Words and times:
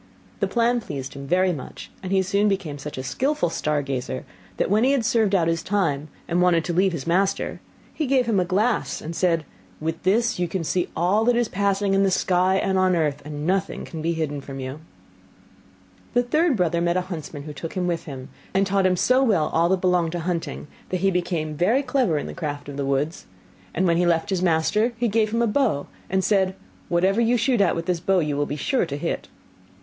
The 0.39 0.47
plan 0.47 0.81
pleased 0.81 1.13
him 1.13 1.29
much, 1.57 1.91
and 2.01 2.11
he 2.11 2.23
soon 2.23 2.47
became 2.47 2.79
such 2.79 2.97
a 2.97 3.03
skilful 3.03 3.51
star 3.51 3.83
gazer, 3.83 4.25
that 4.57 4.71
when 4.71 4.83
he 4.83 4.93
had 4.93 5.05
served 5.05 5.35
out 5.35 5.47
his 5.47 5.61
time, 5.61 6.07
and 6.27 6.41
wanted 6.41 6.65
to 6.65 6.73
leave 6.73 6.91
his 6.91 7.05
master, 7.05 7.59
he 7.93 8.07
gave 8.07 8.25
him 8.25 8.39
a 8.39 8.43
glass, 8.43 8.99
and 8.99 9.15
said, 9.15 9.45
'With 9.79 10.01
this 10.01 10.39
you 10.39 10.47
can 10.47 10.63
see 10.63 10.89
all 10.95 11.23
that 11.25 11.35
is 11.35 11.47
passing 11.47 11.93
in 11.93 12.01
the 12.01 12.09
sky 12.09 12.55
and 12.55 12.79
on 12.79 12.95
earth, 12.95 13.21
and 13.23 13.45
nothing 13.45 13.85
can 13.85 14.01
be 14.01 14.13
hidden 14.13 14.41
from 14.41 14.59
you.' 14.59 14.79
The 16.15 16.23
third 16.23 16.57
brother 16.57 16.81
met 16.81 16.97
a 16.97 17.01
huntsman, 17.01 17.43
who 17.43 17.53
took 17.53 17.73
him 17.73 17.85
with 17.85 18.05
him, 18.05 18.29
and 18.55 18.65
taught 18.65 18.87
him 18.87 18.97
so 18.97 19.21
well 19.21 19.49
all 19.53 19.69
that 19.69 19.81
belonged 19.81 20.13
to 20.13 20.21
hunting, 20.21 20.65
that 20.89 21.01
he 21.01 21.11
became 21.11 21.53
very 21.53 21.83
clever 21.83 22.17
in 22.17 22.25
the 22.25 22.33
craft 22.33 22.67
of 22.67 22.75
the 22.77 22.87
woods; 22.87 23.27
and 23.71 23.85
when 23.85 23.97
he 23.97 24.07
left 24.07 24.31
his 24.31 24.41
master 24.41 24.93
he 24.97 25.07
gave 25.07 25.29
him 25.31 25.43
a 25.43 25.45
bow, 25.45 25.85
and 26.09 26.23
said, 26.23 26.55
'Whatever 26.89 27.21
you 27.21 27.37
shoot 27.37 27.61
at 27.61 27.75
with 27.75 27.85
this 27.85 27.99
bow 27.99 28.17
you 28.17 28.35
will 28.35 28.47
be 28.47 28.55
sure 28.55 28.87
to 28.87 28.97
hit. 28.97 29.27